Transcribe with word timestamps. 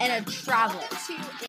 and 0.00 0.26
a 0.26 0.30
traveler. 0.30 0.82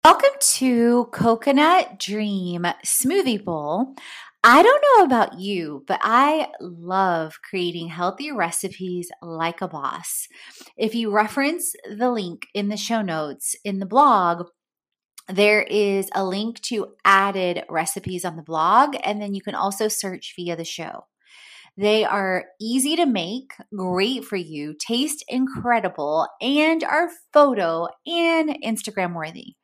Welcome 0.04 0.38
to 0.40 1.06
Coconut 1.14 1.98
Dream 1.98 2.68
Smoothie 2.86 3.44
Bowl. 3.44 3.96
I 4.44 4.62
don't 4.62 4.84
know 4.98 5.06
about 5.06 5.40
you, 5.40 5.86
but 5.88 6.02
I 6.04 6.50
love 6.60 7.40
creating 7.48 7.88
healthy 7.88 8.32
recipes 8.32 9.10
like 9.22 9.62
a 9.62 9.68
boss. 9.68 10.28
If 10.78 10.94
you 10.96 11.12
reference 11.12 11.74
the 11.90 12.12
link 12.12 12.48
in 12.54 12.68
the 12.68 12.78
show 12.78 13.02
notes 13.02 13.56
in 13.64 13.80
the 13.80 13.86
blog, 13.86 14.48
there 15.30 15.62
is 15.62 16.10
a 16.14 16.26
link 16.26 16.60
to 16.64 16.96
added 17.06 17.64
recipes 17.70 18.26
on 18.26 18.36
the 18.36 18.44
blog, 18.44 18.98
and 19.04 19.22
then 19.22 19.34
you 19.34 19.42
can 19.42 19.56
also 19.56 19.88
search 19.88 20.34
via 20.36 20.58
the 20.58 20.66
show. 20.66 21.06
They 21.82 22.06
are 22.06 22.46
easy 22.62 22.96
to 22.98 23.08
make, 23.08 23.54
great 23.76 24.24
for 24.24 24.36
you, 24.36 24.76
taste 24.80 25.26
incredible, 25.28 26.28
and 26.40 26.84
are 26.84 27.10
photo 27.34 27.88
and 28.06 28.56
Instagram 28.64 29.16
worthy. 29.16 29.56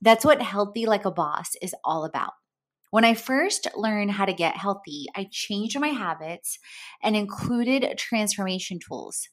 That's 0.00 0.24
what 0.24 0.40
Healthy 0.40 0.86
Like 0.86 1.06
a 1.06 1.10
Boss 1.10 1.56
is 1.60 1.74
all 1.82 2.04
about. 2.04 2.34
When 2.92 3.04
I 3.04 3.14
first 3.14 3.66
learned 3.74 4.12
how 4.12 4.26
to 4.26 4.32
get 4.32 4.56
healthy, 4.56 5.06
I 5.16 5.26
changed 5.32 5.80
my 5.80 5.88
habits 5.88 6.60
and 7.02 7.16
included 7.16 7.98
transformation 7.98 8.78
tools. 8.78 9.28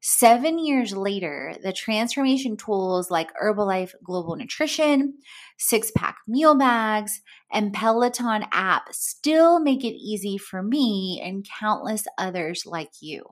Seven 0.00 0.58
years 0.58 0.96
later, 0.96 1.56
the 1.62 1.72
transformation 1.72 2.56
tools 2.56 3.10
like 3.10 3.32
Herbalife 3.34 3.94
Global 4.04 4.36
Nutrition, 4.36 5.14
six 5.58 5.90
pack 5.96 6.18
meal 6.28 6.56
bags, 6.56 7.20
and 7.52 7.72
Peloton 7.72 8.44
app 8.52 8.92
still 8.92 9.58
make 9.58 9.84
it 9.84 9.96
easy 9.96 10.38
for 10.38 10.62
me 10.62 11.20
and 11.24 11.46
countless 11.58 12.04
others 12.16 12.62
like 12.64 12.90
you. 13.00 13.24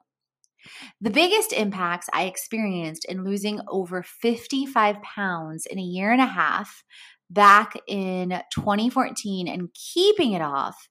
The 1.00 1.10
biggest 1.10 1.52
impacts 1.52 2.08
I 2.12 2.24
experienced 2.24 3.04
in 3.04 3.24
losing 3.24 3.60
over 3.68 4.02
55 4.02 5.00
pounds 5.02 5.66
in 5.66 5.78
a 5.78 5.82
year 5.82 6.10
and 6.10 6.20
a 6.20 6.26
half 6.26 6.82
back 7.30 7.74
in 7.86 8.30
2014 8.52 9.46
and 9.46 9.68
keeping 9.72 10.32
it 10.32 10.42
off 10.42 10.88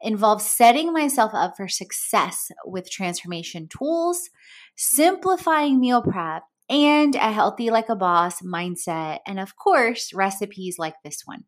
involved 0.00 0.42
setting 0.42 0.92
myself 0.92 1.32
up 1.34 1.56
for 1.56 1.68
success 1.68 2.50
with 2.64 2.90
transformation 2.90 3.68
tools, 3.68 4.30
simplifying 4.76 5.80
meal 5.80 6.02
prep, 6.02 6.42
and 6.68 7.14
a 7.14 7.32
healthy 7.32 7.70
like 7.70 7.88
a 7.88 7.96
boss 7.96 8.42
mindset, 8.42 9.18
and 9.26 9.38
of 9.38 9.56
course, 9.56 10.12
recipes 10.12 10.76
like 10.78 10.94
this 11.04 11.22
one. 11.24 11.44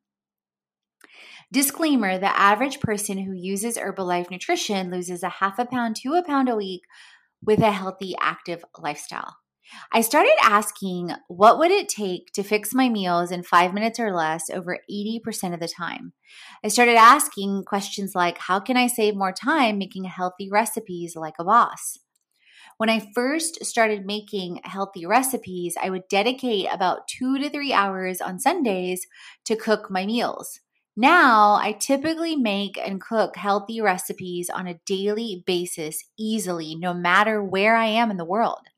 Disclaimer 1.50 2.18
the 2.18 2.38
average 2.38 2.78
person 2.80 3.18
who 3.18 3.32
uses 3.32 3.78
Herbalife 3.78 4.30
Nutrition 4.30 4.90
loses 4.90 5.22
a 5.22 5.28
half 5.28 5.58
a 5.58 5.64
pound 5.64 5.96
to 5.96 6.12
a 6.14 6.22
pound 6.22 6.48
a 6.48 6.56
week 6.56 6.82
with 7.42 7.60
a 7.60 7.72
healthy, 7.72 8.14
active 8.20 8.64
lifestyle. 8.78 9.36
I 9.92 10.00
started 10.00 10.34
asking 10.42 11.12
what 11.28 11.58
would 11.58 11.70
it 11.70 11.88
take 11.88 12.32
to 12.32 12.42
fix 12.42 12.74
my 12.74 12.88
meals 12.88 13.30
in 13.30 13.42
5 13.42 13.74
minutes 13.74 13.98
or 13.98 14.12
less 14.12 14.50
over 14.50 14.78
80% 14.90 15.54
of 15.54 15.60
the 15.60 15.68
time. 15.68 16.12
I 16.64 16.68
started 16.68 16.96
asking 16.96 17.64
questions 17.64 18.14
like 18.14 18.38
how 18.38 18.60
can 18.60 18.76
I 18.76 18.86
save 18.86 19.16
more 19.16 19.32
time 19.32 19.78
making 19.78 20.04
healthy 20.04 20.50
recipes 20.50 21.16
like 21.16 21.34
a 21.38 21.44
boss? 21.44 21.98
When 22.76 22.90
I 22.90 23.10
first 23.14 23.64
started 23.64 24.06
making 24.06 24.60
healthy 24.62 25.04
recipes, 25.04 25.76
I 25.80 25.90
would 25.90 26.06
dedicate 26.08 26.68
about 26.70 27.08
2 27.08 27.38
to 27.38 27.50
3 27.50 27.72
hours 27.72 28.20
on 28.20 28.38
Sundays 28.38 29.06
to 29.46 29.56
cook 29.56 29.90
my 29.90 30.06
meals. 30.06 30.60
Now, 30.96 31.54
I 31.54 31.72
typically 31.72 32.36
make 32.36 32.76
and 32.76 33.00
cook 33.00 33.36
healthy 33.36 33.80
recipes 33.80 34.50
on 34.50 34.66
a 34.66 34.80
daily 34.84 35.44
basis 35.46 36.04
easily, 36.18 36.74
no 36.74 36.92
matter 36.92 37.42
where 37.42 37.76
I 37.76 37.86
am 37.86 38.10
in 38.10 38.16
the 38.16 38.24
world. 38.24 38.68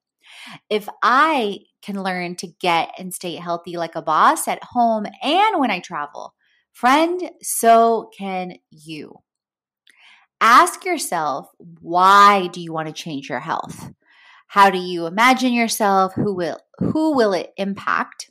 If 0.69 0.89
I 1.03 1.61
can 1.83 2.03
learn 2.03 2.37
to 2.37 2.47
get 2.47 2.91
and 2.99 3.15
stay 3.15 3.37
healthy 3.37 3.77
like 3.77 3.95
a 3.95 4.03
boss 4.03 4.49
at 4.49 4.63
home 4.63 5.07
and 5.23 5.61
when 5.61 5.71
I 5.71 5.81
travel, 5.81 6.35
friend, 6.73 7.31
so 7.43 8.11
can 8.17 8.55
you. 8.71 9.21
Ask 10.41 10.85
yourself, 10.85 11.49
why 11.81 12.47
do 12.47 12.61
you 12.61 12.73
want 12.73 12.89
to 12.89 12.95
change 12.95 13.29
your 13.29 13.41
health? 13.41 13.91
How 14.47 14.71
do 14.71 14.79
you 14.79 15.07
imagine 15.07 15.53
yourself? 15.53 16.15
Who 16.15 16.35
will 16.35 16.59
who 16.79 17.15
will 17.15 17.35
it 17.35 17.53
impact? 17.57 18.31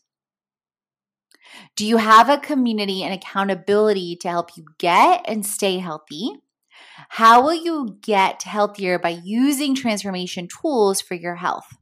Do 1.75 1.85
you 1.85 1.97
have 1.97 2.29
a 2.29 2.37
community 2.37 3.03
and 3.03 3.13
accountability 3.13 4.17
to 4.17 4.29
help 4.29 4.57
you 4.57 4.65
get 4.79 5.23
and 5.27 5.45
stay 5.45 5.77
healthy? 5.77 6.31
How 7.09 7.41
will 7.41 7.53
you 7.53 7.97
get 8.01 8.43
healthier 8.43 8.99
by 8.99 9.19
using 9.23 9.75
transformation 9.75 10.47
tools 10.47 10.99
for 10.99 11.13
your 11.13 11.35
health? 11.35 11.77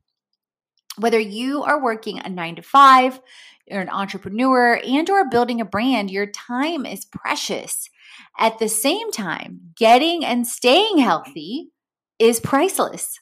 Whether 0.97 1.19
you 1.19 1.63
are 1.63 1.81
working 1.81 2.19
a 2.19 2.29
9 2.29 2.55
to 2.55 2.61
5, 2.61 3.21
you're 3.67 3.81
an 3.81 3.89
entrepreneur 3.89 4.79
and 4.83 5.09
or 5.09 5.29
building 5.29 5.61
a 5.61 5.65
brand, 5.65 6.09
your 6.09 6.25
time 6.25 6.85
is 6.85 7.05
precious. 7.05 7.89
At 8.39 8.59
the 8.59 8.69
same 8.69 9.11
time, 9.11 9.73
getting 9.75 10.25
and 10.25 10.47
staying 10.47 10.99
healthy 10.99 11.71
is 12.17 12.39
priceless. 12.39 13.19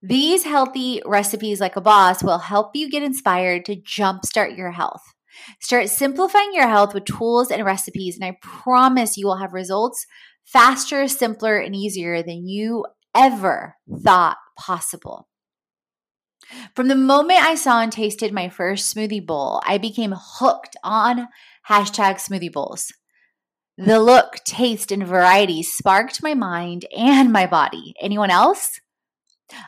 These 0.00 0.44
healthy 0.44 1.02
recipes 1.04 1.60
like 1.60 1.76
a 1.76 1.80
boss 1.80 2.22
will 2.22 2.38
help 2.38 2.76
you 2.76 2.90
get 2.90 3.02
inspired 3.02 3.64
to 3.66 3.76
jumpstart 3.76 4.56
your 4.56 4.70
health. 4.70 5.02
Start 5.60 5.88
simplifying 5.88 6.52
your 6.52 6.68
health 6.68 6.94
with 6.94 7.06
tools 7.06 7.50
and 7.50 7.64
recipes, 7.64 8.16
and 8.16 8.24
I 8.24 8.38
promise 8.40 9.16
you 9.16 9.26
will 9.26 9.38
have 9.38 9.52
results 9.52 10.06
faster, 10.44 11.08
simpler, 11.08 11.56
and 11.58 11.74
easier 11.74 12.22
than 12.22 12.46
you 12.46 12.84
ever 13.14 13.76
thought 14.02 14.36
possible. 14.58 15.28
From 16.74 16.88
the 16.88 16.94
moment 16.94 17.40
I 17.42 17.54
saw 17.54 17.80
and 17.80 17.92
tasted 17.92 18.32
my 18.32 18.48
first 18.48 18.94
smoothie 18.94 19.24
bowl, 19.24 19.60
I 19.66 19.78
became 19.78 20.14
hooked 20.16 20.76
on 20.82 21.28
hashtag 21.68 22.16
smoothie 22.16 22.52
bowls. 22.52 22.92
The 23.76 23.98
look, 23.98 24.36
taste, 24.44 24.92
and 24.92 25.06
variety 25.06 25.62
sparked 25.62 26.22
my 26.22 26.34
mind 26.34 26.84
and 26.96 27.32
my 27.32 27.46
body. 27.46 27.94
Anyone 28.00 28.30
else? 28.30 28.80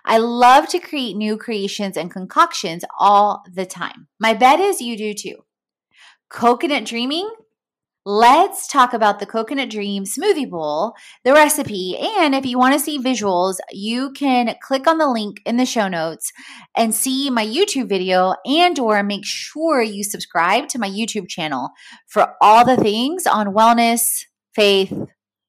I 0.05 0.19
love 0.19 0.69
to 0.69 0.78
create 0.78 1.17
new 1.17 1.37
creations 1.37 1.96
and 1.96 2.11
concoctions 2.11 2.84
all 2.99 3.43
the 3.52 3.67
time. 3.67 4.08
My 4.19 4.32
bet 4.32 4.61
is 4.61 4.81
you 4.81 4.96
do 4.96 5.12
too. 5.12 5.44
Coconut 6.31 6.84
dreaming? 6.84 7.29
Let's 8.06 8.69
talk 8.69 8.93
about 8.93 9.19
the 9.19 9.26
Coconut 9.26 9.69
Dream 9.69 10.05
Smoothie 10.05 10.49
Bowl, 10.49 10.94
the 11.25 11.32
recipe. 11.32 11.99
And 11.99 12.37
if 12.37 12.47
you 12.47 12.56
want 12.56 12.73
to 12.73 12.79
see 12.79 13.00
visuals, 13.00 13.56
you 13.73 14.12
can 14.12 14.55
click 14.62 14.87
on 14.87 14.99
the 14.99 15.08
link 15.08 15.41
in 15.44 15.56
the 15.56 15.67
show 15.67 15.88
notes 15.88 16.31
and 16.76 16.94
see 16.94 17.31
my 17.31 17.44
YouTube 17.44 17.88
video 17.88 18.37
and 18.47 18.79
or 18.79 19.03
make 19.03 19.26
sure 19.26 19.82
you 19.82 20.05
subscribe 20.05 20.69
to 20.69 20.79
my 20.79 20.88
YouTube 20.88 21.29
channel 21.29 21.70
for 22.06 22.35
all 22.41 22.64
the 22.64 22.76
things 22.76 23.26
on 23.26 23.49
wellness, 23.53 24.05
faith, 24.55 24.97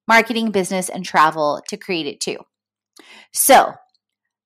marketing, 0.07 0.49
business, 0.49 0.89
and 0.89 1.05
travel 1.05 1.61
to 1.69 1.77
create 1.77 2.07
it 2.07 2.19
too. 2.19 2.37
So, 3.31 3.73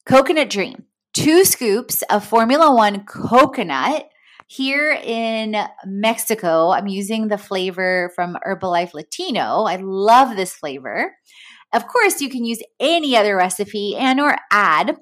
Coconut 0.05 0.49
Dream, 0.49 0.83
two 1.13 1.45
scoops 1.45 2.01
of 2.09 2.25
Formula 2.25 2.75
One 2.75 3.05
coconut 3.05 4.09
here 4.51 4.91
in 4.91 5.55
Mexico, 5.85 6.71
I'm 6.71 6.87
using 6.87 7.29
the 7.29 7.37
flavor 7.37 8.11
from 8.15 8.37
Herbalife 8.45 8.93
Latino. 8.93 9.63
I 9.63 9.77
love 9.77 10.35
this 10.35 10.53
flavor. 10.53 11.15
Of 11.71 11.87
course, 11.87 12.19
you 12.19 12.27
can 12.27 12.43
use 12.43 12.61
any 12.77 13.15
other 13.15 13.37
recipe 13.37 13.95
and 13.95 14.19
or 14.19 14.35
add 14.51 14.97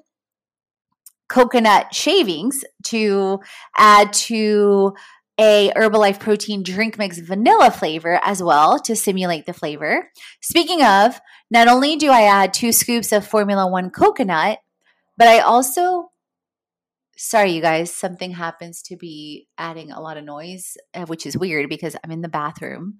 coconut 1.28 1.92
shavings 1.92 2.64
to 2.84 3.40
add 3.76 4.12
to 4.12 4.94
a 5.36 5.72
Herbalife 5.74 6.20
protein 6.20 6.62
drink 6.62 6.96
mix 6.96 7.18
vanilla 7.18 7.72
flavor 7.72 8.20
as 8.22 8.40
well 8.40 8.78
to 8.78 8.94
simulate 8.94 9.46
the 9.46 9.52
flavor. 9.52 10.12
Speaking 10.40 10.84
of, 10.84 11.20
not 11.50 11.66
only 11.66 11.96
do 11.96 12.12
I 12.12 12.22
add 12.22 12.54
two 12.54 12.70
scoops 12.70 13.10
of 13.10 13.26
Formula 13.26 13.68
One 13.68 13.90
coconut, 13.90 14.60
but 15.18 15.26
I 15.26 15.40
also 15.40 16.09
sorry 17.22 17.52
you 17.52 17.60
guys 17.60 17.92
something 17.92 18.30
happens 18.30 18.80
to 18.82 18.96
be 18.96 19.46
adding 19.58 19.90
a 19.90 20.00
lot 20.00 20.16
of 20.16 20.24
noise 20.24 20.76
uh, 20.94 21.04
which 21.06 21.26
is 21.26 21.36
weird 21.36 21.68
because 21.68 21.94
i'm 22.02 22.10
in 22.10 22.22
the 22.22 22.28
bathroom 22.28 22.96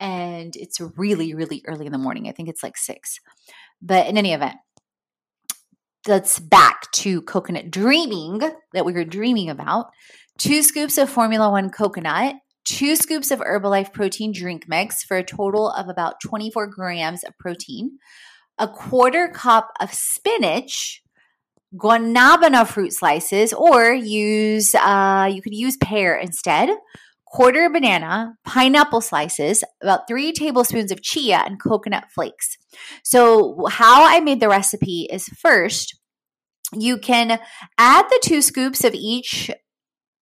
and 0.00 0.54
it's 0.56 0.80
really 0.96 1.34
really 1.34 1.62
early 1.66 1.86
in 1.86 1.92
the 1.92 1.98
morning. 1.98 2.28
I 2.28 2.32
think 2.32 2.48
it's 2.48 2.62
like 2.62 2.76
six. 2.76 3.18
But 3.80 4.06
in 4.06 4.16
any 4.16 4.32
event 4.32 4.56
let's 6.06 6.38
back 6.38 6.90
to 6.92 7.20
coconut 7.22 7.70
dreaming 7.70 8.38
that 8.72 8.84
we 8.86 8.92
were 8.92 9.04
dreaming 9.04 9.50
about. 9.50 9.86
Two 10.38 10.62
scoops 10.62 10.96
of 10.96 11.10
formula 11.10 11.50
one 11.50 11.70
coconut 11.70 12.36
two 12.64 12.96
scoops 12.96 13.30
of 13.30 13.40
herbalife 13.40 13.92
protein 13.92 14.32
drink 14.32 14.64
mix 14.68 15.02
for 15.02 15.16
a 15.16 15.24
total 15.24 15.70
of 15.70 15.88
about 15.88 16.20
24 16.20 16.66
grams 16.66 17.24
of 17.24 17.36
protein 17.38 17.98
a 18.58 18.68
quarter 18.68 19.28
cup 19.28 19.70
of 19.80 19.92
spinach 19.94 21.02
guanabana 21.76 22.66
fruit 22.66 22.92
slices, 22.92 23.52
or 23.52 23.92
use 23.92 24.74
uh, 24.74 25.28
you 25.30 25.42
could 25.42 25.54
use 25.54 25.76
pear 25.76 26.16
instead. 26.16 26.70
Quarter 27.30 27.68
banana, 27.68 28.36
pineapple 28.44 29.02
slices, 29.02 29.62
about 29.82 30.08
three 30.08 30.32
tablespoons 30.32 30.90
of 30.90 31.02
chia, 31.02 31.42
and 31.44 31.62
coconut 31.62 32.04
flakes. 32.14 32.56
So, 33.04 33.66
how 33.68 34.06
I 34.06 34.20
made 34.20 34.40
the 34.40 34.48
recipe 34.48 35.06
is 35.10 35.28
first, 35.38 35.94
you 36.72 36.96
can 36.96 37.38
add 37.76 38.06
the 38.08 38.20
two 38.22 38.40
scoops 38.40 38.82
of 38.82 38.94
each 38.94 39.50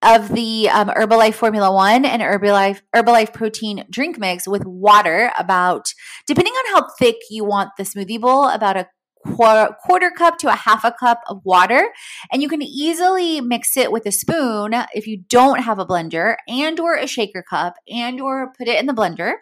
of 0.06 0.30
the 0.30 0.69
um, 0.69 0.89
Herbalife 0.89 1.33
Formula 1.33 1.74
One 1.74 2.06
and 2.06 2.21
Herbalife 2.21 2.81
Herbalife 2.95 3.33
Protein 3.33 3.86
drink 3.89 4.19
mix 4.19 4.48
with 4.48 4.63
water. 4.65 5.31
About 5.38 5.94
depending 6.27 6.53
on 6.53 6.74
how 6.74 6.88
thick 7.00 7.15
you 7.30 7.44
want 7.44 7.71
the 7.77 7.83
smoothie 7.83 8.21
bowl, 8.21 8.48
about 8.48 8.77
a 8.77 8.88
quarter 9.25 10.12
cup 10.12 10.38
to 10.38 10.48
a 10.48 10.56
half 10.56 10.83
a 10.83 10.92
cup 10.92 11.22
of 11.27 11.42
water 11.44 11.89
and 12.31 12.42
you 12.42 12.50
can 12.50 12.62
easily 12.62 13.42
mix 13.42 13.75
it 13.75 13.92
with 13.92 14.06
a 14.06 14.12
spoon 14.12 14.74
if 14.94 15.07
you 15.07 15.24
don't 15.30 15.62
have 15.62 15.80
a 15.80 15.86
blender 15.86 16.36
and 16.48 16.80
or 16.80 16.95
a 16.95 17.07
shaker 17.07 17.44
cup 17.48 17.75
and 17.89 18.22
or 18.22 18.54
put 18.57 18.68
it 18.68 18.80
in 18.80 18.86
the 18.86 18.94
blender 18.94 19.33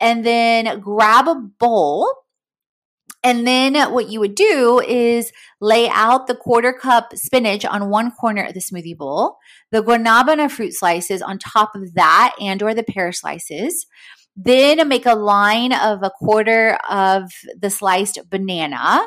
and 0.00 0.24
then 0.24 0.80
grab 0.80 1.28
a 1.28 1.34
bowl 1.34 2.10
and 3.24 3.46
then 3.46 3.74
what 3.90 4.10
you 4.10 4.20
would 4.20 4.34
do 4.34 4.80
is 4.86 5.32
lay 5.58 5.88
out 5.88 6.26
the 6.26 6.34
quarter 6.34 6.74
cup 6.74 7.16
spinach 7.16 7.64
on 7.64 7.88
one 7.88 8.10
corner 8.10 8.44
of 8.44 8.52
the 8.52 8.60
smoothie 8.60 8.96
bowl, 8.96 9.38
the 9.72 9.82
guanabana 9.82 10.50
fruit 10.50 10.74
slices 10.74 11.22
on 11.22 11.38
top 11.38 11.74
of 11.74 11.94
that 11.94 12.36
and 12.38 12.62
or 12.62 12.74
the 12.74 12.82
pear 12.82 13.12
slices. 13.12 13.86
Then 14.36 14.86
make 14.88 15.06
a 15.06 15.14
line 15.14 15.72
of 15.72 16.02
a 16.02 16.10
quarter 16.10 16.76
of 16.88 17.30
the 17.58 17.70
sliced 17.70 18.18
banana 18.30 19.06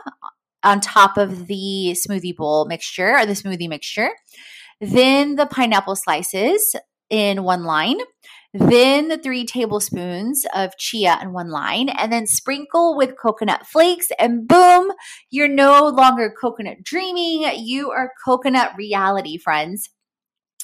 on 0.63 0.79
top 0.79 1.17
of 1.17 1.47
the 1.47 1.95
smoothie 1.95 2.35
bowl 2.35 2.65
mixture 2.65 3.17
or 3.17 3.25
the 3.25 3.33
smoothie 3.33 3.69
mixture. 3.69 4.09
Then 4.79 5.35
the 5.35 5.45
pineapple 5.45 5.95
slices 5.95 6.75
in 7.09 7.43
one 7.43 7.63
line. 7.63 7.97
Then 8.53 9.09
the 9.09 9.17
three 9.17 9.45
tablespoons 9.45 10.45
of 10.55 10.77
chia 10.77 11.19
in 11.21 11.33
one 11.33 11.49
line, 11.49 11.89
and 11.89 12.11
then 12.11 12.25
sprinkle 12.25 12.95
with 12.95 13.17
coconut 13.21 13.67
flakes, 13.67 14.07
and 14.17 14.47
boom, 14.47 14.91
you're 15.29 15.49
no 15.49 15.87
longer 15.89 16.33
coconut 16.41 16.77
dreaming. 16.83 17.51
You 17.57 17.91
are 17.91 18.13
coconut 18.25 18.71
reality, 18.77 19.37
friends. 19.37 19.89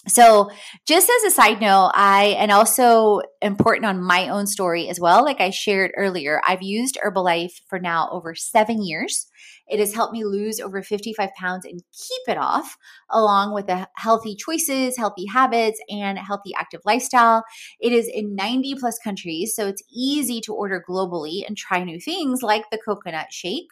So, 0.05 0.51
just 0.85 1.09
as 1.09 1.23
a 1.23 1.31
side 1.31 1.61
note, 1.61 1.91
I, 1.93 2.35
and 2.37 2.51
also 2.51 3.21
important 3.41 3.85
on 3.85 4.03
my 4.03 4.27
own 4.27 4.47
story 4.47 4.89
as 4.89 4.99
well, 4.99 5.23
like 5.23 5.39
I 5.39 5.49
shared 5.49 5.93
earlier, 5.95 6.41
I've 6.45 6.61
used 6.61 6.97
Herbalife 7.01 7.61
for 7.69 7.79
now 7.79 8.09
over 8.11 8.35
seven 8.35 8.83
years. 8.83 9.27
It 9.65 9.79
has 9.79 9.93
helped 9.93 10.11
me 10.11 10.25
lose 10.25 10.59
over 10.59 10.83
55 10.83 11.29
pounds 11.39 11.63
and 11.63 11.81
keep 11.93 12.21
it 12.27 12.37
off, 12.37 12.75
along 13.09 13.53
with 13.53 13.67
the 13.67 13.87
healthy 13.95 14.35
choices, 14.35 14.97
healthy 14.97 15.25
habits, 15.25 15.79
and 15.89 16.19
healthy 16.19 16.51
active 16.57 16.81
lifestyle. 16.83 17.45
It 17.79 17.93
is 17.93 18.09
in 18.13 18.35
90 18.35 18.75
plus 18.75 18.99
countries, 19.01 19.55
so 19.55 19.67
it's 19.67 19.83
easy 19.89 20.41
to 20.41 20.53
order 20.53 20.83
globally 20.87 21.47
and 21.47 21.55
try 21.55 21.81
new 21.81 22.01
things 22.01 22.43
like 22.43 22.69
the 22.71 22.77
coconut 22.77 23.31
shake. 23.31 23.67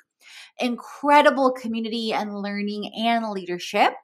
Incredible 0.62 1.52
community 1.52 2.14
and 2.14 2.42
learning 2.42 2.90
and 2.96 3.30
leadership 3.32 3.96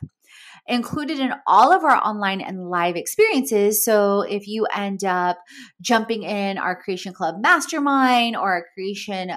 included 0.67 1.19
in 1.19 1.33
all 1.45 1.71
of 1.71 1.83
our 1.83 1.95
online 1.95 2.41
and 2.41 2.69
live 2.69 2.95
experiences. 2.95 3.83
So 3.83 4.21
if 4.21 4.47
you 4.47 4.65
end 4.73 5.03
up 5.03 5.37
jumping 5.81 6.23
in 6.23 6.57
our 6.57 6.75
Creation 6.81 7.13
Club 7.13 7.35
Mastermind 7.41 8.35
or 8.35 8.51
our 8.51 8.65
Creation 8.73 9.31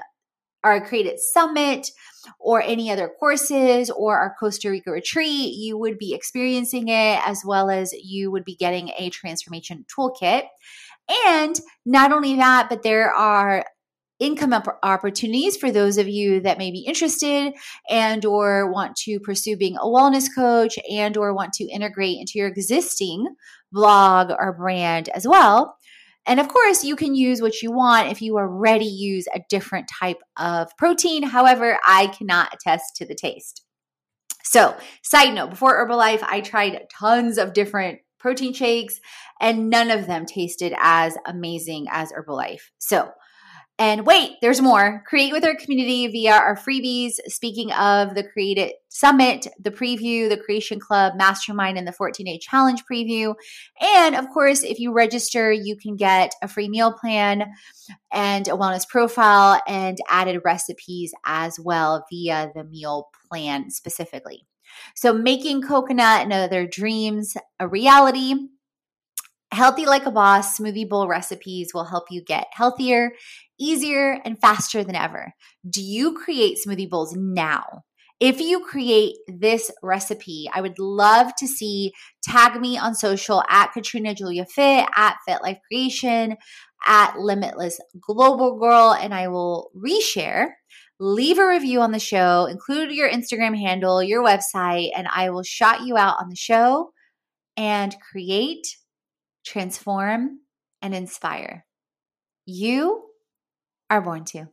our 0.62 0.84
Create 0.86 1.06
It 1.06 1.20
Summit 1.20 1.88
or 2.38 2.60
any 2.60 2.90
other 2.90 3.08
courses 3.08 3.90
or 3.90 4.18
our 4.18 4.34
Costa 4.38 4.70
Rica 4.70 4.90
retreat, 4.90 5.54
you 5.54 5.78
would 5.78 5.98
be 5.98 6.14
experiencing 6.14 6.88
it 6.88 7.18
as 7.26 7.42
well 7.44 7.70
as 7.70 7.92
you 7.92 8.30
would 8.30 8.44
be 8.44 8.56
getting 8.56 8.90
a 8.98 9.10
transformation 9.10 9.84
toolkit. 9.96 10.44
And 11.26 11.58
not 11.86 12.12
only 12.12 12.36
that, 12.36 12.68
but 12.68 12.82
there 12.82 13.10
are 13.10 13.64
income 14.20 14.54
opportunities 14.82 15.56
for 15.56 15.72
those 15.72 15.98
of 15.98 16.06
you 16.06 16.40
that 16.40 16.58
may 16.58 16.70
be 16.70 16.80
interested 16.80 17.54
and 17.88 18.24
or 18.24 18.70
want 18.70 18.94
to 18.94 19.18
pursue 19.20 19.56
being 19.56 19.76
a 19.76 19.84
wellness 19.84 20.28
coach 20.32 20.78
and 20.90 21.16
or 21.16 21.34
want 21.34 21.54
to 21.54 21.64
integrate 21.64 22.18
into 22.20 22.32
your 22.34 22.48
existing 22.48 23.26
blog 23.72 24.30
or 24.30 24.52
brand 24.52 25.08
as 25.08 25.26
well. 25.26 25.76
And 26.26 26.38
of 26.38 26.48
course 26.48 26.84
you 26.84 26.96
can 26.96 27.14
use 27.14 27.40
what 27.40 27.62
you 27.62 27.72
want 27.72 28.10
if 28.10 28.20
you 28.20 28.36
already 28.36 28.84
use 28.84 29.26
a 29.34 29.40
different 29.48 29.88
type 29.88 30.18
of 30.36 30.68
protein. 30.76 31.22
However 31.22 31.78
i 31.86 32.08
cannot 32.08 32.54
attest 32.54 32.96
to 32.96 33.06
the 33.06 33.14
taste. 33.14 33.64
So 34.44 34.76
side 35.02 35.34
note 35.34 35.50
before 35.50 35.74
herbalife 35.74 36.22
i 36.22 36.40
tried 36.42 36.86
tons 36.92 37.38
of 37.38 37.54
different 37.54 38.00
protein 38.18 38.52
shakes 38.52 39.00
and 39.40 39.70
none 39.70 39.90
of 39.90 40.06
them 40.06 40.26
tasted 40.26 40.74
as 40.78 41.16
amazing 41.26 41.86
as 41.90 42.12
herbalife. 42.12 42.70
So 42.78 43.10
and 43.80 44.04
wait, 44.04 44.32
there's 44.42 44.60
more. 44.60 45.02
Create 45.06 45.32
with 45.32 45.42
our 45.42 45.54
community 45.54 46.06
via 46.06 46.34
our 46.34 46.54
freebies. 46.54 47.12
Speaking 47.28 47.72
of 47.72 48.14
the 48.14 48.22
Create 48.22 48.58
It 48.58 48.74
Summit, 48.90 49.46
the 49.58 49.70
preview, 49.70 50.28
the 50.28 50.36
Creation 50.36 50.78
Club 50.78 51.14
Mastermind, 51.16 51.78
and 51.78 51.88
the 51.88 51.92
14 51.92 52.26
day 52.26 52.38
challenge 52.38 52.84
preview. 52.84 53.34
And 53.80 54.14
of 54.14 54.28
course, 54.28 54.62
if 54.62 54.78
you 54.78 54.92
register, 54.92 55.50
you 55.50 55.78
can 55.78 55.96
get 55.96 56.34
a 56.42 56.48
free 56.48 56.68
meal 56.68 56.92
plan 56.92 57.50
and 58.12 58.46
a 58.48 58.50
wellness 58.50 58.86
profile 58.86 59.62
and 59.66 59.96
added 60.10 60.42
recipes 60.44 61.14
as 61.24 61.58
well 61.58 62.04
via 62.10 62.50
the 62.54 62.64
meal 62.64 63.08
plan 63.30 63.70
specifically. 63.70 64.46
So, 64.94 65.14
making 65.14 65.62
coconut 65.62 66.20
and 66.20 66.34
other 66.34 66.66
dreams 66.66 67.34
a 67.58 67.66
reality. 67.66 68.34
Healthy 69.52 69.86
Like 69.86 70.06
a 70.06 70.10
Boss 70.10 70.58
smoothie 70.58 70.88
bowl 70.88 71.08
recipes 71.08 71.72
will 71.74 71.84
help 71.84 72.04
you 72.10 72.22
get 72.22 72.46
healthier 72.52 73.12
easier 73.58 74.20
and 74.24 74.40
faster 74.40 74.82
than 74.82 74.96
ever. 74.96 75.34
Do 75.68 75.82
you 75.82 76.14
create 76.14 76.58
smoothie 76.64 76.88
bowls 76.88 77.14
now? 77.16 77.82
If 78.20 78.38
you 78.38 78.60
create 78.60 79.16
this 79.26 79.70
recipe, 79.82 80.48
I 80.52 80.60
would 80.60 80.78
love 80.78 81.32
to 81.38 81.46
see 81.46 81.92
tag 82.22 82.60
me 82.60 82.76
on 82.76 82.94
social 82.94 83.42
at 83.48 83.72
Katrina 83.72 84.14
Julia 84.14 84.44
Fit, 84.44 84.86
at 84.94 85.16
Fit 85.26 85.42
Life 85.42 85.58
Creation, 85.66 86.36
at 86.86 87.18
Limitless 87.18 87.80
Global 88.00 88.58
Girl, 88.58 88.92
and 88.92 89.14
I 89.14 89.28
will 89.28 89.70
reshare. 89.74 90.48
Leave 90.98 91.38
a 91.38 91.48
review 91.48 91.80
on 91.80 91.92
the 91.92 91.98
show, 91.98 92.44
include 92.44 92.92
your 92.92 93.08
Instagram 93.08 93.58
handle, 93.58 94.02
your 94.02 94.22
website, 94.22 94.90
and 94.94 95.08
I 95.08 95.30
will 95.30 95.42
shout 95.42 95.86
you 95.86 95.96
out 95.96 96.16
on 96.20 96.28
the 96.28 96.36
show 96.36 96.90
and 97.56 97.96
create, 98.12 98.66
transform, 99.44 100.40
and 100.82 100.94
inspire. 100.94 101.66
You 102.46 103.04
are 103.88 104.00
born 104.00 104.24
to. 104.26 104.48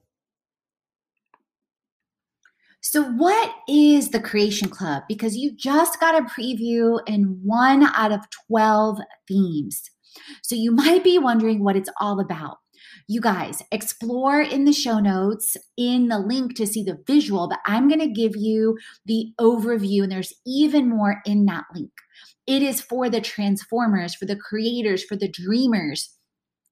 So, 2.81 3.03
what 3.03 3.53
is 3.67 4.09
the 4.09 4.19
Creation 4.19 4.69
Club? 4.69 5.03
Because 5.09 5.35
you 5.35 5.51
just 5.55 5.99
got 5.99 6.15
a 6.17 6.25
preview 6.25 6.99
in 7.05 7.39
one 7.43 7.83
out 7.83 8.11
of 8.11 8.21
12 8.49 8.99
themes. 9.27 9.83
So, 10.41 10.55
you 10.55 10.71
might 10.71 11.03
be 11.03 11.17
wondering 11.17 11.63
what 11.63 11.75
it's 11.75 11.89
all 11.99 12.19
about. 12.19 12.57
You 13.09 13.19
guys, 13.19 13.61
explore 13.71 14.41
in 14.41 14.65
the 14.65 14.73
show 14.73 14.99
notes 14.99 15.57
in 15.75 16.07
the 16.07 16.19
link 16.19 16.55
to 16.55 16.67
see 16.67 16.83
the 16.83 16.99
visual, 17.07 17.49
but 17.49 17.59
I'm 17.65 17.87
going 17.87 17.99
to 17.99 18.07
give 18.07 18.35
you 18.35 18.77
the 19.05 19.33
overview, 19.39 20.03
and 20.03 20.11
there's 20.11 20.33
even 20.45 20.89
more 20.89 21.21
in 21.25 21.45
that 21.45 21.65
link. 21.73 21.91
It 22.47 22.63
is 22.63 22.81
for 22.81 23.09
the 23.09 23.21
transformers, 23.21 24.15
for 24.15 24.25
the 24.25 24.37
creators, 24.37 25.03
for 25.03 25.15
the 25.15 25.27
dreamers 25.27 26.17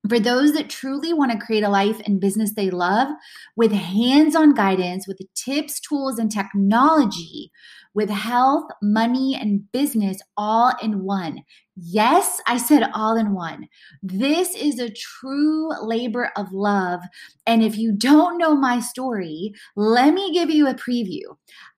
for 0.07 0.19
those 0.19 0.53
that 0.53 0.69
truly 0.69 1.13
want 1.13 1.31
to 1.31 1.45
create 1.45 1.63
a 1.63 1.69
life 1.69 1.99
and 2.05 2.19
business 2.19 2.53
they 2.53 2.69
love 2.69 3.09
with 3.55 3.71
hands 3.71 4.35
on 4.35 4.53
guidance, 4.53 5.07
with 5.07 5.19
tips, 5.33 5.79
tools, 5.79 6.19
and 6.19 6.31
technology, 6.31 7.51
with 7.93 8.09
health, 8.09 8.65
money, 8.81 9.35
and 9.39 9.71
business 9.71 10.17
all 10.37 10.73
in 10.81 11.03
one. 11.03 11.43
Yes, 11.75 12.41
I 12.47 12.57
said 12.57 12.89
all 12.93 13.15
in 13.15 13.33
one. 13.33 13.67
This 14.03 14.55
is 14.55 14.79
a 14.79 14.91
true 14.93 15.69
labor 15.81 16.31
of 16.35 16.51
love. 16.51 17.01
And 17.45 17.63
if 17.63 17.77
you 17.77 17.91
don't 17.91 18.37
know 18.37 18.55
my 18.55 18.79
story, 18.79 19.53
let 19.75 20.13
me 20.13 20.33
give 20.33 20.49
you 20.49 20.67
a 20.67 20.75
preview. 20.75 21.23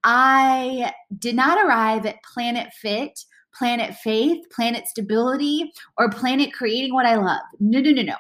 I 0.03 0.91
did 1.17 1.35
not 1.35 1.63
arrive 1.63 2.05
at 2.05 2.23
Planet 2.23 2.73
Fit 2.73 3.19
planet 3.57 3.95
faith, 3.95 4.45
planet 4.51 4.87
stability, 4.87 5.71
or 5.97 6.09
planet 6.09 6.53
creating 6.53 6.93
what 6.93 7.05
I 7.05 7.15
love. 7.15 7.41
No, 7.59 7.79
no, 7.79 7.91
no, 7.91 8.01
no. 8.01 8.15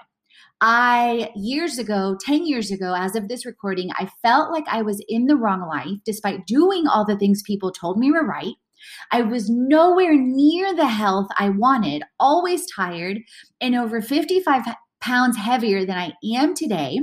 I, 0.59 1.29
years 1.35 1.77
ago, 1.77 2.17
10 2.19 2.47
years 2.47 2.71
ago, 2.71 2.95
as 2.97 3.15
of 3.15 3.27
this 3.27 3.45
recording, 3.45 3.91
I 3.93 4.09
felt 4.23 4.51
like 4.51 4.65
I 4.67 4.81
was 4.81 5.03
in 5.07 5.27
the 5.27 5.35
wrong 5.35 5.67
life 5.67 5.99
despite 6.03 6.47
doing 6.47 6.87
all 6.87 7.05
the 7.05 7.17
things 7.17 7.43
people 7.43 7.71
told 7.71 7.99
me 7.99 8.11
were 8.11 8.25
right. 8.25 8.55
I 9.11 9.21
was 9.21 9.49
nowhere 9.49 10.15
near 10.15 10.75
the 10.75 10.87
health 10.87 11.27
I 11.37 11.49
wanted, 11.49 12.03
always 12.19 12.65
tired, 12.71 13.19
and 13.61 13.75
over 13.75 14.01
55 14.01 14.63
pounds 14.99 15.37
heavier 15.37 15.85
than 15.85 15.97
I 15.97 16.13
am 16.35 16.55
today. 16.55 16.99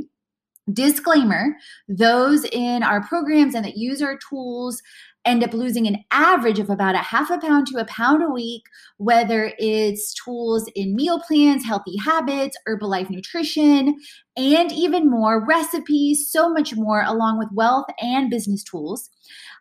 Disclaimer 0.72 1.56
those 1.88 2.44
in 2.44 2.82
our 2.82 3.06
programs 3.06 3.54
and 3.54 3.64
that 3.64 3.76
use 3.76 4.00
our 4.00 4.18
tools 4.28 4.80
end 5.24 5.42
up 5.42 5.54
losing 5.54 5.86
an 5.86 6.04
average 6.10 6.58
of 6.58 6.70
about 6.70 6.94
a 6.94 6.98
half 6.98 7.30
a 7.30 7.38
pound 7.38 7.66
to 7.68 7.78
a 7.78 7.84
pound 7.86 8.22
a 8.22 8.30
week, 8.30 8.62
whether 8.98 9.52
it's 9.58 10.14
tools 10.14 10.70
in 10.74 10.94
meal 10.94 11.20
plans, 11.20 11.64
healthy 11.64 11.96
habits, 11.96 12.56
Herbalife 12.68 13.10
nutrition, 13.10 13.96
and 14.36 14.72
even 14.72 15.08
more 15.08 15.44
recipes, 15.46 16.28
so 16.30 16.48
much 16.48 16.74
more, 16.74 17.02
along 17.06 17.38
with 17.38 17.48
wealth 17.52 17.86
and 18.00 18.30
business 18.30 18.62
tools. 18.62 19.10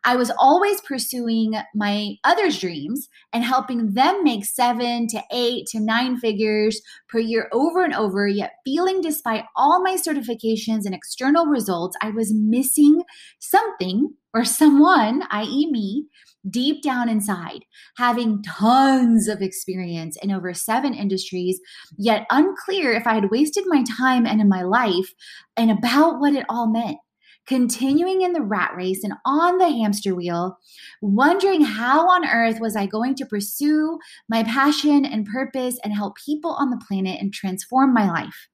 I 0.03 0.17
was 0.17 0.32
always 0.38 0.82
pursuing 0.82 1.53
my 1.74 2.15
others' 2.25 2.60
dreams 2.60 3.08
and 3.32 3.43
helping 3.43 3.93
them 3.93 4.24
make 4.24 4.43
seven 4.43 5.08
to 5.08 5.24
eight 5.32 5.67
to 5.67 5.79
nine 5.79 6.17
figures 6.17 6.82
per 7.08 7.20
year 7.20 7.48
over 7.53 7.84
and 7.84 7.93
over, 7.93 8.27
yet 8.27 8.55
feeling 8.65 9.00
despite 9.00 9.46
all 9.55 9.82
my 9.82 9.96
certifications 9.96 10.86
and 10.86 10.93
external 10.93 11.46
results, 11.46 11.96
I 12.01 12.10
was 12.10 12.34
missing 12.34 13.03
something 13.39 14.13
or 14.34 14.44
someone, 14.44 15.24
i.e., 15.30 15.70
me, 15.72 16.08
deep 16.50 16.82
down 16.82 17.08
inside, 17.08 17.66
having 17.98 18.44
tons 18.44 19.28
of 19.28 19.42
experience 19.42 20.18
in 20.22 20.32
over 20.32 20.54
seven 20.54 20.94
industries, 20.94 21.60
yet 21.98 22.25
unclear 22.32 22.92
if 22.94 23.08
I 23.08 23.16
had 23.16 23.32
wasted 23.32 23.63
my 23.68 23.84
time 23.98 24.25
and 24.25 24.42
in 24.42 24.50
my 24.50 24.63
life 24.63 25.13
and 25.56 25.72
about 25.72 26.20
what 26.20 26.34
it 26.34 26.46
all 26.50 26.68
meant. 26.68 26.98
Continuing 27.46 28.22
in 28.22 28.32
the 28.32 28.42
rat 28.42 28.72
race 28.74 29.04
and 29.04 29.13
on 29.25 29.58
the 29.58 29.68
hamster 29.68 30.16
wheel, 30.16 30.58
wondering 31.02 31.62
how 31.62 32.08
on 32.08 32.25
earth 32.25 32.62
was 32.62 32.74
I 32.74 32.86
going 32.86 33.16
to 33.16 33.25
pursue 33.25 34.00
my 34.30 34.44
passion 34.44 35.04
and 35.04 35.25
purpose 35.25 35.78
and 35.84 35.94
help 35.94 36.16
people 36.25 36.52
on 36.52 36.70
the 36.70 36.82
planet 36.88 37.20
and 37.20 37.34
transform 37.34 37.94
my 37.94 38.10
life. 38.10 38.48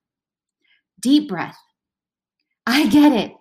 Deep 0.99 1.29
breath. 1.29 1.57
I 2.65 2.87
get 2.87 3.13
it. 3.13 3.33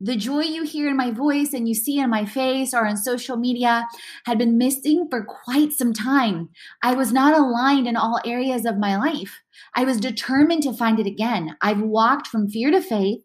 The 0.00 0.16
joy 0.16 0.42
you 0.42 0.62
hear 0.62 0.88
in 0.88 0.96
my 0.96 1.10
voice 1.10 1.52
and 1.52 1.68
you 1.68 1.74
see 1.74 1.98
in 1.98 2.08
my 2.08 2.24
face 2.24 2.72
or 2.72 2.86
on 2.86 2.96
social 2.96 3.36
media 3.36 3.88
had 4.26 4.38
been 4.38 4.56
missing 4.56 5.08
for 5.10 5.24
quite 5.24 5.72
some 5.72 5.92
time. 5.92 6.50
I 6.84 6.94
was 6.94 7.12
not 7.12 7.36
aligned 7.36 7.88
in 7.88 7.96
all 7.96 8.20
areas 8.24 8.64
of 8.64 8.78
my 8.78 8.96
life. 8.96 9.40
I 9.74 9.82
was 9.84 9.98
determined 9.98 10.62
to 10.62 10.72
find 10.72 11.00
it 11.00 11.08
again. 11.08 11.56
I've 11.60 11.80
walked 11.80 12.28
from 12.28 12.48
fear 12.48 12.70
to 12.70 12.80
faith, 12.80 13.22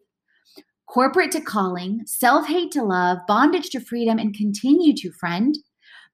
corporate 0.88 1.30
to 1.32 1.40
calling, 1.40 2.00
self 2.06 2.48
hate 2.48 2.72
to 2.72 2.82
love, 2.82 3.18
bondage 3.28 3.70
to 3.70 3.80
freedom, 3.80 4.18
and 4.18 4.34
continue 4.34 4.94
to, 4.96 5.12
friend. 5.12 5.56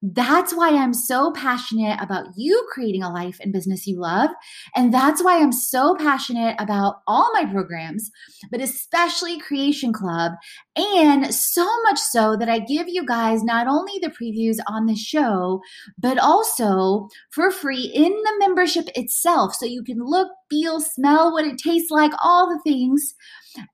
That's 0.02 0.54
why 0.54 0.70
I'm 0.70 0.94
so 0.94 1.30
passionate 1.32 1.98
about 2.00 2.28
you 2.36 2.66
creating 2.72 3.02
a 3.02 3.12
life 3.12 3.38
and 3.40 3.52
business 3.52 3.86
you 3.86 4.00
love. 4.00 4.30
And 4.74 4.94
that's 4.94 5.22
why 5.22 5.38
I'm 5.38 5.52
so 5.52 5.94
passionate 5.94 6.56
about 6.58 7.02
all 7.06 7.30
my 7.34 7.44
programs, 7.44 8.10
but 8.50 8.62
especially 8.62 9.38
Creation 9.38 9.92
Club. 9.92 10.32
And 10.74 11.34
so 11.34 11.66
much 11.82 11.98
so 11.98 12.36
that 12.36 12.48
I 12.48 12.60
give 12.60 12.88
you 12.88 13.04
guys 13.04 13.42
not 13.42 13.66
only 13.66 13.98
the 14.00 14.08
previews 14.10 14.56
on 14.66 14.86
the 14.86 14.96
show, 14.96 15.60
but 15.98 16.18
also 16.18 17.08
for 17.30 17.50
free 17.50 17.92
in 17.94 18.10
the 18.10 18.36
membership 18.38 18.88
itself. 18.94 19.54
So 19.54 19.66
you 19.66 19.82
can 19.82 19.98
look, 19.98 20.28
feel, 20.48 20.80
smell 20.80 21.32
what 21.32 21.44
it 21.44 21.58
tastes 21.58 21.90
like, 21.90 22.12
all 22.22 22.48
the 22.48 22.60
things. 22.62 23.14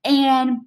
And 0.05 0.63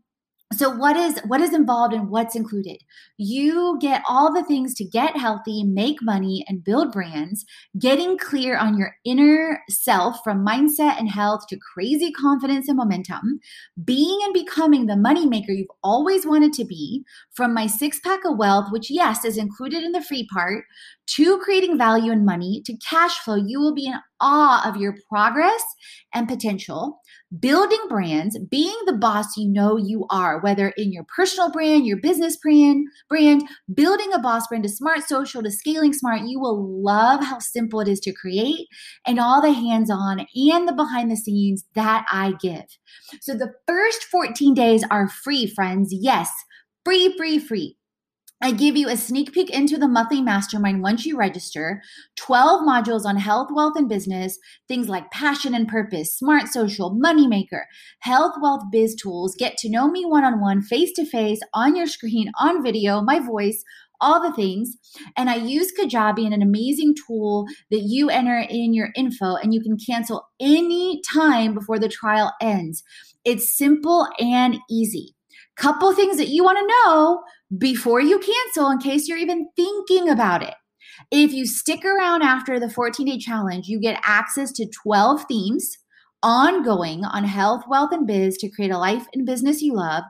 so 0.51 0.72
what 0.72 0.98
is 0.98 1.20
what 1.27 1.41
is 1.41 1.53
involved 1.53 1.94
and 1.94 2.10
what's 2.10 2.36
included? 2.36 2.77
You 3.18 3.77
get 3.79 4.01
all 4.10 4.34
the 4.34 4.44
things 4.44 4.74
to 4.75 4.84
get 4.84 5.15
healthy 5.15 5.63
make 5.63 6.01
money 6.01 6.44
and 6.48 6.63
build 6.63 6.91
brands 6.91 7.46
getting 7.77 8.18
clear 8.18 8.58
on 8.58 8.75
your 8.75 8.96
inner 9.06 9.62
self 9.70 10.18
from 10.24 10.44
mindset 10.44 10.98
and 10.98 11.08
health 11.08 11.41
to 11.50 11.60
crazy 11.74 12.12
confidence 12.12 12.68
and 12.68 12.77
momentum 12.77 13.39
being 13.84 14.20
and 14.24 14.34
becoming 14.34 14.88
the 14.88 14.98
money 14.98 15.27
maker 15.27 15.51
you've 15.51 15.68
always 15.84 16.25
wanted 16.25 16.51
to 16.53 16.65
be 16.65 17.03
from 17.32 17.53
my 17.53 17.68
six 17.68 18.00
pack 18.00 18.25
of 18.25 18.38
wealth 18.38 18.72
which 18.72 18.89
yes 18.89 19.24
is 19.24 19.38
included 19.38 19.84
in 19.84 19.91
the 19.91 20.01
free 20.01 20.27
part 20.34 20.65
to 21.06 21.38
creating 21.39 21.77
value 21.77 22.12
and 22.12 22.25
money 22.25 22.62
to 22.65 22.75
cash 22.77 23.20
flow 23.20 23.36
you 23.36 23.60
will 23.60 23.74
be 23.74 23.86
in 23.86 23.94
awe 24.22 24.68
of 24.68 24.78
your 24.78 24.96
progress 25.10 25.64
and 26.14 26.28
potential 26.28 27.00
building 27.40 27.82
brands, 27.88 28.38
being 28.50 28.76
the 28.86 28.94
boss 28.94 29.38
you 29.38 29.48
know 29.48 29.78
you 29.78 30.06
are, 30.10 30.40
whether 30.42 30.70
in 30.78 30.92
your 30.92 31.06
personal 31.16 31.52
brand, 31.52 31.86
your 31.86 31.98
business 31.98 32.36
brand, 32.38 32.88
brand, 33.08 33.44
building 33.74 34.12
a 34.14 34.20
boss 34.20 34.48
brand 34.48 34.64
to 34.64 34.70
smart 34.70 35.04
social 35.04 35.44
to 35.44 35.52
scaling 35.52 35.94
smart, 35.94 36.22
you 36.26 36.40
will 36.40 36.84
love 36.84 37.24
how 37.24 37.40
simple 37.40 37.80
it 37.80 37.88
is 37.88 38.00
to 38.00 38.14
create 38.14 38.68
and 39.06 39.20
all 39.20 39.42
the 39.42 39.52
hands-on 39.52 40.26
and 40.36 40.68
the 40.68 40.74
behind 40.74 41.12
the 41.12 41.16
scenes 41.16 41.66
that 41.76 42.06
I 42.12 42.34
give. 42.42 42.66
So 43.22 43.34
the 43.34 43.54
first 43.68 44.04
14 44.06 44.54
days 44.54 44.84
are 44.90 45.08
free, 45.08 45.46
friends. 45.46 45.90
Yes, 45.92 46.32
free, 46.84 47.14
free, 47.18 47.38
free. 47.38 47.79
I 48.41 48.51
give 48.51 48.77
you 48.77 48.88
a 48.88 48.96
sneak 48.96 49.34
peek 49.34 49.50
into 49.50 49.77
the 49.77 49.88
monthly 49.88 50.22
mastermind 50.22 50.81
once 50.81 51.05
you 51.05 51.17
register, 51.17 51.81
12 52.15 52.62
modules 52.62 53.03
on 53.03 53.17
health, 53.17 53.50
wealth, 53.53 53.74
and 53.75 53.89
business, 53.89 54.38
things 54.67 54.88
like 54.88 55.12
passion 55.12 55.53
and 55.53 55.67
purpose, 55.67 56.15
smart 56.15 56.48
social, 56.48 56.98
moneymaker, 56.98 57.63
health, 58.00 58.36
wealth, 58.41 58.63
biz 58.72 58.96
tools. 58.96 59.36
Get 59.38 59.58
to 59.58 59.69
know 59.69 59.89
me 59.89 60.05
one 60.05 60.24
on 60.24 60.39
one, 60.39 60.62
face 60.62 60.93
to 60.93 61.05
face, 61.05 61.41
on 61.53 61.75
your 61.75 61.88
screen, 61.88 62.31
on 62.39 62.63
video, 62.63 63.01
my 63.01 63.19
voice, 63.19 63.62
all 64.00 64.22
the 64.22 64.34
things. 64.34 64.77
And 65.17 65.29
I 65.29 65.36
use 65.36 65.74
Kajabi 65.77 66.24
and 66.24 66.34
an 66.34 66.41
amazing 66.41 66.96
tool 67.05 67.46
that 67.72 67.81
you 67.81 68.10
enter 68.10 68.39
in 68.50 68.74
your 68.74 68.89
info 68.96 69.36
and 69.36 69.53
you 69.53 69.62
can 69.62 69.77
cancel 69.77 70.27
any 70.39 71.01
time 71.13 71.53
before 71.53 71.77
the 71.77 71.89
trial 71.89 72.31
ends. 72.41 72.84
It's 73.25 73.58
simple 73.58 74.08
and 74.17 74.58
easy. 74.69 75.15
Couple 75.58 75.93
things 75.93 76.15
that 76.17 76.29
you 76.29 76.41
want 76.41 76.58
to 76.58 76.74
know 76.88 77.22
before 77.58 78.01
you 78.01 78.20
cancel 78.20 78.70
in 78.70 78.79
case 78.79 79.08
you're 79.08 79.18
even 79.18 79.50
thinking 79.56 80.10
about 80.10 80.44
it. 80.44 80.56
If 81.12 81.32
you 81.32 81.46
stick 81.46 81.86
around 81.86 82.24
after 82.24 82.60
the 82.60 82.70
14 82.70 83.06
day 83.06 83.18
challenge, 83.18 83.68
you 83.68 83.79
get 83.79 84.00
access 84.03 84.51
to 84.53 84.70
12 84.84 85.25
themes 85.27 85.77
ongoing 86.22 87.06
on 87.06 87.24
health, 87.24 87.63
wealth, 87.68 87.91
and 87.94 88.06
biz 88.06 88.38
to 88.38 88.50
create 88.50 88.72
a 88.72 88.77
life 88.77 89.06
and 89.13 89.25
business 89.25 89.62
you 89.62 89.74
love, 89.74 90.03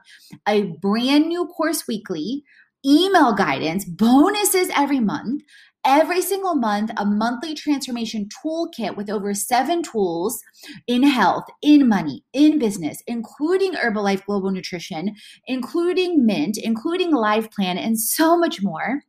a 0.48 0.63
brand 0.81 1.27
new 1.27 1.46
course 1.46 1.88
weekly, 1.88 2.43
email 2.86 3.34
guidance, 3.34 3.86
bonuses 3.86 4.69
every 4.75 5.00
month, 5.00 5.43
every 5.86 6.21
single 6.21 6.55
month 6.55 6.91
a 6.98 7.05
monthly 7.05 7.53
transformation 7.55 8.27
toolkit 8.27 8.95
with 8.95 9.09
over 9.09 9.33
seven 9.33 9.81
tools 9.81 10.41
in 10.88 11.03
health, 11.03 11.45
in 11.62 11.88
money, 11.88 12.24
in 12.33 12.59
business, 12.59 13.01
including 13.07 13.74
Herbalife 13.74 14.25
Global 14.25 14.51
Nutrition, 14.51 15.15
including 15.48 16.25
Mint, 16.25 16.57
including 16.57 17.12
Life 17.12 17.50
Plan, 17.51 17.77
and 17.77 18.00
so 18.00 18.38
much 18.38 18.62
more. 18.62 19.01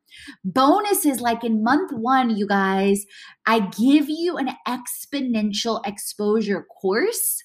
Bonuses 0.45 1.21
like 1.21 1.45
in 1.45 1.63
month 1.63 1.93
one, 1.93 2.37
you 2.37 2.47
guys, 2.47 3.05
I 3.47 3.61
give 3.61 4.09
you 4.09 4.37
an 4.37 4.51
exponential 4.67 5.87
exposure 5.87 6.67
course 6.81 7.43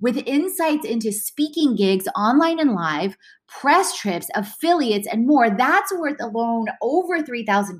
with 0.00 0.16
insights 0.26 0.84
into 0.84 1.12
speaking 1.12 1.76
gigs 1.76 2.08
online 2.16 2.58
and 2.58 2.72
live, 2.72 3.16
press 3.46 3.96
trips, 3.96 4.28
affiliates, 4.34 5.06
and 5.06 5.26
more. 5.26 5.50
That's 5.50 5.92
worth 5.92 6.20
alone 6.20 6.66
over 6.82 7.22
$3,000. 7.22 7.78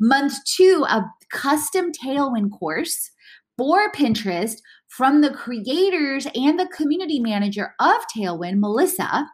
Month 0.00 0.34
two, 0.44 0.84
a 0.88 1.04
custom 1.30 1.92
Tailwind 1.92 2.50
course 2.58 3.10
for 3.56 3.90
Pinterest 3.92 4.56
from 4.88 5.20
the 5.20 5.30
creators 5.30 6.26
and 6.34 6.58
the 6.58 6.68
community 6.76 7.20
manager 7.20 7.74
of 7.80 7.96
Tailwind, 8.14 8.58
Melissa. 8.58 9.26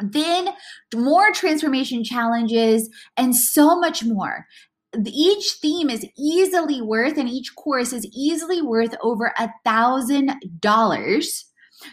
Then 0.00 0.48
more 0.94 1.30
transformation 1.32 2.04
challenges 2.04 2.88
and 3.16 3.34
so 3.34 3.78
much 3.78 4.04
more 4.04 4.46
each 5.06 5.56
theme 5.60 5.90
is 5.90 6.06
easily 6.18 6.80
worth 6.80 7.18
and 7.18 7.28
each 7.28 7.54
course 7.56 7.92
is 7.92 8.06
easily 8.14 8.62
worth 8.62 8.94
over 9.02 9.32
a 9.38 9.50
thousand 9.64 10.34
dollars 10.60 11.46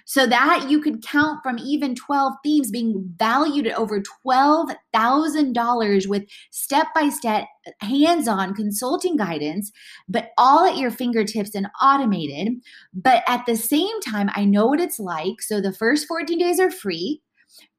so 0.06 0.26
that 0.26 0.70
you 0.70 0.82
could 0.82 1.04
count 1.06 1.42
from 1.44 1.58
even 1.60 1.96
12 1.96 2.34
themes 2.44 2.72
being 2.72 3.04
valued 3.18 3.68
at 3.68 3.78
over 3.78 4.02
$12,000 4.26 6.08
with 6.08 6.24
step 6.52 6.88
by 6.94 7.10
step, 7.10 7.46
hands 7.80 8.28
on 8.28 8.54
consulting 8.54 9.16
guidance, 9.18 9.72
but 10.08 10.32
all 10.38 10.66
at 10.66 10.78
your 10.78 10.92
fingertips 10.92 11.56
and 11.56 11.68
automated. 11.82 12.54
But 12.94 13.24
at 13.28 13.46
the 13.46 13.56
same 13.56 14.00
time, 14.02 14.30
I 14.36 14.46
know 14.46 14.68
what 14.68 14.80
it's 14.80 15.00
like. 15.00 15.42
So 15.42 15.62
the 15.62 15.74
first 15.74 16.08
14 16.08 16.38
days 16.38 16.60
are 16.60 16.72
free. 16.72 17.22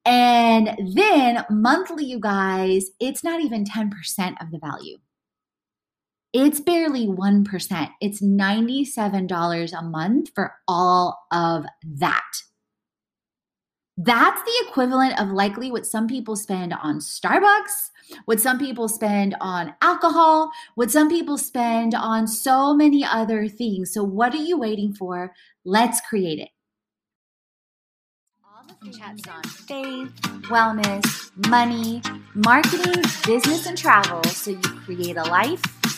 And 0.05 0.77
then 0.93 1.45
monthly, 1.49 2.03
you 2.05 2.19
guys, 2.19 2.87
it's 2.99 3.23
not 3.23 3.41
even 3.41 3.63
10% 3.63 3.89
of 4.41 4.51
the 4.51 4.59
value. 4.59 4.97
It's 6.33 6.59
barely 6.59 7.05
1%. 7.05 7.89
It's 8.01 8.21
$97 8.21 9.73
a 9.77 9.81
month 9.83 10.31
for 10.33 10.55
all 10.67 11.27
of 11.31 11.65
that. 11.83 12.31
That's 13.95 14.41
the 14.41 14.67
equivalent 14.67 15.21
of 15.21 15.29
likely 15.29 15.71
what 15.71 15.85
some 15.85 16.07
people 16.07 16.35
spend 16.35 16.73
on 16.73 16.97
Starbucks, 16.97 17.91
what 18.25 18.39
some 18.39 18.57
people 18.57 18.89
spend 18.89 19.35
on 19.39 19.75
alcohol, 19.83 20.49
what 20.73 20.89
some 20.89 21.07
people 21.07 21.37
spend 21.37 21.93
on 21.93 22.27
so 22.27 22.73
many 22.73 23.05
other 23.05 23.47
things. 23.47 23.93
So, 23.93 24.03
what 24.03 24.33
are 24.33 24.37
you 24.37 24.57
waiting 24.57 24.95
for? 24.95 25.31
Let's 25.63 26.01
create 26.01 26.39
it. 26.39 26.49
All 28.43 28.65
the 28.67 28.73
mm-hmm. 28.73 28.99
chats 28.99 29.27
on 29.27 29.43
faith, 29.43 30.11
wellness, 30.49 31.29
money, 31.47 32.01
marketing, 32.33 33.03
business, 33.27 33.67
and 33.67 33.77
travel 33.77 34.23
so 34.23 34.49
you 34.49 34.59
create 34.59 35.17
a 35.17 35.23
life 35.25 35.61
if 35.82 35.82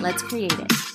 Let's 0.00 0.22
create 0.22 0.52
it. 0.52 0.87